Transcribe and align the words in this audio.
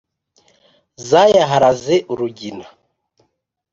Zayaharaze 1.09 1.95
urugina 2.13 2.65